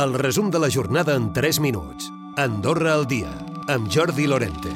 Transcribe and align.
El 0.00 0.14
resum 0.14 0.50
de 0.50 0.58
la 0.58 0.70
jornada 0.70 1.14
en 1.14 1.30
3 1.34 1.58
minuts. 1.60 2.06
Andorra 2.38 2.94
al 2.94 3.06
dia, 3.06 3.28
amb 3.68 3.90
Jordi 3.92 4.26
Lorente. 4.26 4.70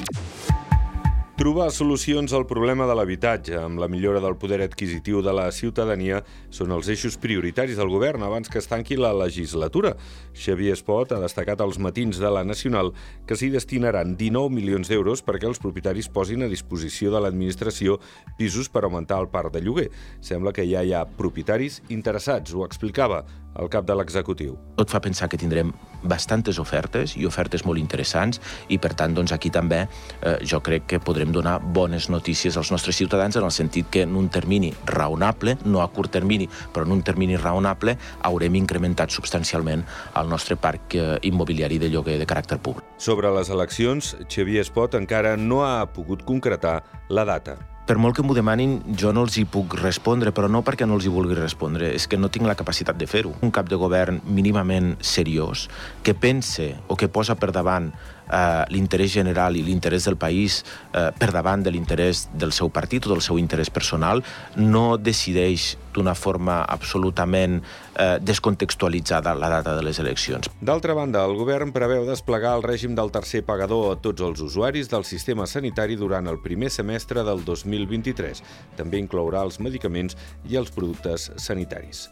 Trobar 1.35 1.71
solucions 1.73 2.29
al 2.37 2.45
problema 2.45 2.85
de 2.85 2.93
l'habitatge 2.93 3.55
amb 3.57 3.81
la 3.81 3.87
millora 3.89 4.21
del 4.21 4.37
poder 4.37 4.59
adquisitiu 4.61 5.23
de 5.25 5.33
la 5.33 5.47
ciutadania 5.51 6.19
són 6.53 6.75
els 6.75 6.91
eixos 6.93 7.17
prioritaris 7.17 7.79
del 7.81 7.89
govern 7.89 8.21
abans 8.23 8.51
que 8.53 8.61
es 8.61 8.69
tanqui 8.69 8.99
la 9.01 9.15
legislatura. 9.17 9.95
Xavier 10.37 10.75
Espot 10.77 11.15
ha 11.15 11.19
destacat 11.23 11.63
als 11.63 11.79
matins 11.81 12.21
de 12.21 12.29
la 12.29 12.45
Nacional 12.45 12.93
que 13.25 13.35
s'hi 13.35 13.49
destinaran 13.49 14.13
19 14.19 14.53
milions 14.53 14.91
d'euros 14.93 15.25
perquè 15.25 15.49
els 15.49 15.63
propietaris 15.63 16.07
posin 16.07 16.45
a 16.45 16.51
disposició 16.53 17.09
de 17.09 17.23
l'administració 17.25 17.97
pisos 18.37 18.69
per 18.69 18.85
augmentar 18.85 19.17
el 19.25 19.31
parc 19.33 19.57
de 19.57 19.65
lloguer. 19.65 19.89
Sembla 20.21 20.53
que 20.53 20.69
ja 20.69 20.85
hi 20.85 20.93
ha 20.93 21.07
propietaris 21.17 21.81
interessats, 21.89 22.53
ho 22.53 22.63
explicava 22.63 23.25
el 23.59 23.69
cap 23.69 23.85
de 23.87 23.95
l'executiu. 23.95 24.55
Tot 24.75 24.91
fa 24.91 25.01
pensar 25.03 25.29
que 25.31 25.39
tindrem 25.39 25.71
bastantes 26.05 26.59
ofertes 26.61 27.15
i 27.17 27.25
ofertes 27.25 27.65
molt 27.65 27.81
interessants 27.81 28.41
i 28.69 28.77
per 28.81 28.93
tant 28.97 29.15
doncs 29.15 29.33
aquí 29.35 29.49
també 29.53 29.85
eh, 29.85 30.37
jo 30.45 30.61
crec 30.65 30.87
que 30.91 31.01
podrem 31.01 31.31
donar 31.33 31.57
bones 31.75 32.09
notícies 32.13 32.57
als 32.57 32.71
nostres 32.71 32.99
ciutadans 32.99 33.35
en 33.35 33.47
el 33.47 33.53
sentit 33.55 33.89
que 33.91 34.05
en 34.05 34.15
un 34.15 34.29
termini 34.29 34.73
raonable, 34.85 35.57
no 35.65 35.81
a 35.81 35.89
curt 35.91 36.13
termini, 36.15 36.47
però 36.73 36.85
en 36.85 36.95
un 36.97 37.03
termini 37.03 37.37
raonable 37.37 37.97
haurem 38.21 38.59
incrementat 38.61 39.13
substancialment 39.13 39.85
el 40.15 40.29
nostre 40.29 40.57
parc 40.57 40.95
eh, 40.95 41.05
immobiliari 41.23 41.79
de 41.81 41.89
lloguer 41.89 42.19
de 42.21 42.27
caràcter 42.29 42.59
públic. 42.61 42.85
Sobre 42.97 43.31
les 43.35 43.49
eleccions, 43.49 44.15
Xavier 44.29 44.65
Espot 44.65 44.95
encara 44.99 45.35
no 45.37 45.63
ha 45.65 45.85
pogut 45.93 46.23
concretar 46.25 46.81
la 47.09 47.25
data 47.25 47.57
per 47.85 47.99
molt 48.01 48.17
que 48.17 48.23
m'ho 48.25 48.33
demanin, 48.33 48.79
jo 48.97 49.11
no 49.13 49.21
els 49.27 49.35
hi 49.37 49.43
puc 49.45 49.75
respondre, 49.77 50.33
però 50.33 50.49
no 50.49 50.63
perquè 50.65 50.87
no 50.89 50.97
els 50.97 51.05
hi 51.05 51.13
vulgui 51.13 51.37
respondre, 51.37 51.91
és 51.93 52.07
que 52.09 52.17
no 52.17 52.31
tinc 52.33 52.49
la 52.49 52.57
capacitat 52.57 52.97
de 52.97 53.05
fer-ho. 53.05 53.35
Un 53.45 53.53
cap 53.53 53.69
de 53.69 53.77
govern 53.77 54.23
mínimament 54.25 54.95
seriós, 55.05 55.67
que 56.01 56.15
pense 56.17 56.71
o 56.89 56.97
que 56.97 57.11
posa 57.13 57.37
per 57.37 57.51
davant 57.53 57.91
eh, 58.31 58.63
l'interès 58.73 59.13
general 59.13 59.55
i 59.57 59.63
l'interès 59.65 60.07
del 60.09 60.17
país 60.17 60.63
eh, 60.93 61.11
per 61.17 61.31
davant 61.35 61.63
de 61.63 61.73
l'interès 61.73 62.27
del 62.33 62.53
seu 62.55 62.69
partit 62.69 63.05
o 63.05 63.13
del 63.13 63.23
seu 63.25 63.39
interès 63.41 63.69
personal, 63.69 64.23
no 64.55 64.97
decideix 64.97 65.75
d'una 65.95 66.13
forma 66.15 66.59
absolutament 66.67 67.61
eh, 67.61 68.17
descontextualitzada 68.19 69.35
la 69.39 69.49
data 69.49 69.75
de 69.77 69.85
les 69.87 69.99
eleccions. 70.03 70.49
D'altra 70.59 70.93
banda, 70.97 71.23
el 71.23 71.37
govern 71.39 71.71
preveu 71.75 72.05
desplegar 72.09 72.57
el 72.59 72.65
règim 72.65 72.97
del 72.97 73.13
tercer 73.15 73.45
pagador 73.47 73.93
a 73.93 74.01
tots 74.01 74.25
els 74.25 74.43
usuaris 74.43 74.91
del 74.91 75.07
sistema 75.07 75.47
sanitari 75.47 75.95
durant 75.95 76.27
el 76.27 76.41
primer 76.43 76.73
semestre 76.73 77.23
del 77.23 77.45
2023. 77.47 78.43
També 78.75 78.99
inclourà 78.99 79.45
els 79.47 79.61
medicaments 79.63 80.19
i 80.49 80.59
els 80.59 80.73
productes 80.75 81.31
sanitaris. 81.39 82.09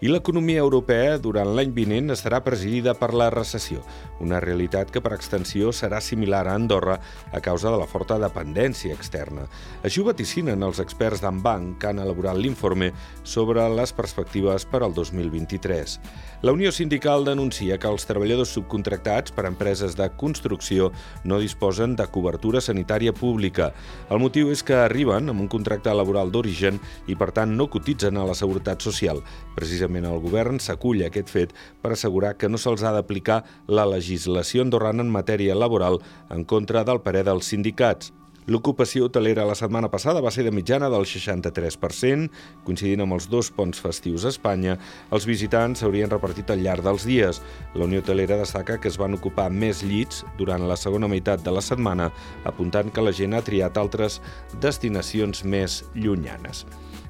I 0.00 0.06
l'economia 0.06 0.60
europea 0.62 1.16
durant 1.18 1.48
l'any 1.56 1.72
vinent 1.74 2.14
estarà 2.14 2.38
presidida 2.46 2.92
per 2.94 3.08
la 3.18 3.26
recessió, 3.34 3.80
una 4.22 4.38
realitat 4.38 4.92
que 4.94 5.00
per 5.02 5.10
extensió 5.16 5.72
serà 5.74 5.98
similar 5.98 6.44
a 6.46 6.52
Andorra 6.54 7.00
a 7.34 7.40
causa 7.42 7.72
de 7.74 7.80
la 7.80 7.88
forta 7.90 8.14
dependència 8.22 8.94
externa. 8.94 9.48
Així 9.82 9.98
ho 9.98 10.06
vaticinen 10.06 10.62
els 10.62 10.78
experts 10.78 11.18
d'Anbanc 11.24 11.80
que 11.82 11.90
han 11.90 11.98
elaborat 11.98 12.38
l'informe 12.38 12.92
sobre 13.24 13.64
les 13.74 13.90
perspectives 13.90 14.68
per 14.70 14.84
al 14.86 14.94
2023. 14.94 15.98
La 16.46 16.54
Unió 16.54 16.70
Sindical 16.70 17.26
denuncia 17.26 17.80
que 17.82 17.90
els 17.90 18.06
treballadors 18.06 18.54
subcontractats 18.54 19.34
per 19.34 19.48
empreses 19.50 19.98
de 19.98 20.06
construcció 20.14 20.92
no 21.24 21.40
disposen 21.42 21.98
de 21.98 22.06
cobertura 22.06 22.62
sanitària 22.62 23.10
pública. 23.10 23.72
El 24.06 24.22
motiu 24.22 24.54
és 24.54 24.62
que 24.62 24.78
arriben 24.78 25.34
amb 25.34 25.42
un 25.42 25.50
contracte 25.50 25.90
laboral 25.90 26.30
d'origen 26.30 26.78
i, 27.10 27.18
per 27.18 27.32
tant, 27.34 27.58
no 27.58 27.66
cotitzen 27.66 28.14
a 28.14 28.30
la 28.30 28.38
Seguretat 28.38 28.86
Social. 28.86 29.24
Precisament 29.58 29.87
Precisament 29.88 30.04
el 30.12 30.20
govern 30.20 30.58
s'acull 30.60 31.00
aquest 31.06 31.30
fet 31.32 31.52
per 31.80 31.94
assegurar 31.94 32.34
que 32.36 32.48
no 32.52 32.58
se'ls 32.60 32.82
ha 32.84 32.92
d'aplicar 32.92 33.38
la 33.72 33.86
legislació 33.88 34.60
andorrana 34.66 35.00
en 35.00 35.08
matèria 35.08 35.54
laboral 35.56 35.96
en 36.28 36.44
contra 36.44 36.82
del 36.84 37.00
parer 37.00 37.22
dels 37.24 37.48
sindicats. 37.48 38.12
L'ocupació 38.48 39.06
hotelera 39.06 39.46
la 39.48 39.56
setmana 39.56 39.88
passada 39.88 40.20
va 40.24 40.32
ser 40.32 40.44
de 40.44 40.52
mitjana 40.52 40.90
del 40.92 41.06
63%, 41.08 42.28
coincidint 42.64 43.04
amb 43.04 43.16
els 43.16 43.28
dos 43.32 43.48
ponts 43.52 43.80
festius 43.80 44.26
a 44.26 44.32
Espanya. 44.32 44.76
Els 45.12 45.28
visitants 45.28 45.80
s'haurien 45.80 46.12
repartit 46.12 46.52
al 46.52 46.60
llarg 46.64 46.84
dels 46.84 47.04
dies. 47.08 47.40
La 47.74 47.88
Unió 47.88 48.00
Hotelera 48.04 48.40
destaca 48.40 48.76
que 48.80 48.92
es 48.92 49.00
van 49.00 49.16
ocupar 49.16 49.48
més 49.48 49.80
llits 49.84 50.24
durant 50.36 50.68
la 50.68 50.76
segona 50.76 51.08
meitat 51.08 51.44
de 51.44 51.56
la 51.56 51.64
setmana, 51.64 52.10
apuntant 52.44 52.92
que 52.92 53.04
la 53.04 53.12
gent 53.12 53.36
ha 53.36 53.44
triat 53.44 53.80
altres 53.80 54.20
destinacions 54.60 55.44
més 55.44 55.82
llunyanes. 55.96 56.66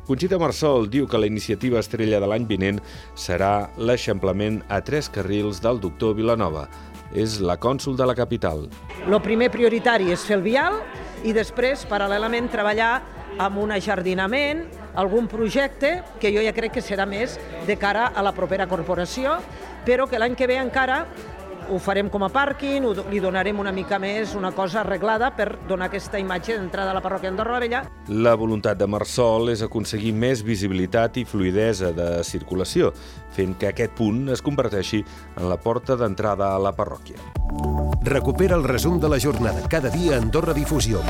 Conxita 0.09 0.39
Marsol 0.41 0.87
diu 0.89 1.05
que 1.05 1.19
la 1.21 1.29
iniciativa 1.29 1.83
estrella 1.83 2.17
de 2.17 2.29
l'any 2.31 2.47
vinent 2.49 2.79
serà 3.13 3.69
l'eixamplament 3.77 4.63
a 4.73 4.79
tres 4.81 5.11
carrils 5.13 5.61
del 5.61 5.83
doctor 5.83 6.15
Vilanova. 6.17 6.63
És 7.13 7.37
la 7.45 7.59
cònsul 7.61 7.97
de 7.97 8.07
la 8.09 8.15
capital. 8.17 8.65
El 9.05 9.21
primer 9.21 9.51
prioritari 9.53 10.09
és 10.15 10.25
fer 10.25 10.39
el 10.39 10.47
vial 10.47 10.81
i 11.29 11.35
després, 11.37 11.85
paral·lelament, 11.91 12.49
treballar 12.49 13.03
amb 13.37 13.61
un 13.61 13.75
ajardinament, 13.77 14.65
algun 14.97 15.29
projecte 15.29 15.99
que 16.23 16.33
jo 16.33 16.41
ja 16.41 16.57
crec 16.57 16.79
que 16.79 16.85
serà 16.85 17.05
més 17.05 17.37
de 17.69 17.77
cara 17.77 18.09
a 18.09 18.25
la 18.25 18.33
propera 18.33 18.67
corporació, 18.67 19.37
però 19.85 20.09
que 20.09 20.19
l'any 20.19 20.41
que 20.41 20.49
ve 20.49 20.57
encara 20.57 21.03
ho 21.69 21.79
farem 21.83 22.09
com 22.13 22.25
a 22.25 22.31
pàrquing, 22.33 22.87
ho, 22.89 22.95
li 23.11 23.21
donarem 23.21 23.59
una 23.61 23.73
mica 23.75 23.99
més 24.03 24.35
una 24.39 24.53
cosa 24.57 24.81
arreglada 24.83 25.31
per 25.37 25.51
donar 25.69 25.89
aquesta 25.89 26.21
imatge 26.21 26.57
d'entrada 26.57 26.93
a 26.93 26.97
la 26.97 27.03
parròquia 27.05 27.33
Andorra 27.33 27.57
la 27.57 27.63
Vella. 27.65 27.83
La 28.09 28.35
voluntat 28.39 28.79
de 28.81 28.89
Marsol 28.89 29.53
és 29.53 29.63
aconseguir 29.65 30.15
més 30.17 30.43
visibilitat 30.45 31.21
i 31.21 31.27
fluidesa 31.29 31.93
de 31.97 32.09
circulació, 32.25 32.93
fent 33.37 33.57
que 33.59 33.73
aquest 33.73 33.95
punt 33.99 34.27
es 34.33 34.43
converteixi 34.45 35.05
en 35.37 35.49
la 35.51 35.61
porta 35.61 35.97
d'entrada 35.99 36.55
a 36.55 36.63
la 36.63 36.75
parròquia. 36.77 37.21
Recupera 38.09 38.57
el 38.57 38.65
resum 38.65 39.01
de 39.01 39.09
la 39.11 39.21
jornada 39.21 39.69
cada 39.69 39.91
dia 39.91 40.17
a 40.17 40.23
Andorra 40.23 40.55
Difusió. 40.55 41.03